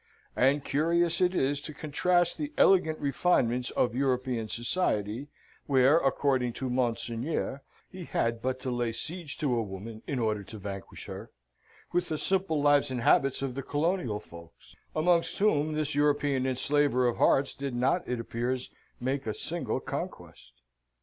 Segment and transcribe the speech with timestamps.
[0.35, 5.27] And curious it is to contrast the elegant refinements of European society,
[5.67, 10.43] where, according to monseigneur, he had but to lay siege to a woman in order
[10.43, 11.29] to vanquish her,
[11.93, 17.05] with the simple lives and habits of the colonial folks, amongst whom this European enslaver
[17.07, 20.51] of hearts did not, it appears, make a single conquest.